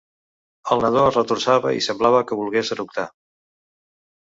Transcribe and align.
El 0.75 0.79
nadó 0.85 1.03
es 1.09 1.17
retorçava 1.19 1.75
i 1.81 1.85
semblava 1.89 2.23
que 2.33 2.41
volgués 2.41 2.75
eructar. 2.79 3.09